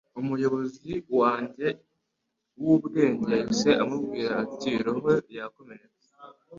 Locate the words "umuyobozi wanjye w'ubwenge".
0.21-3.31